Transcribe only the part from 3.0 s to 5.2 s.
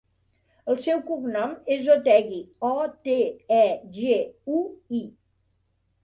te, e, ge, u, i.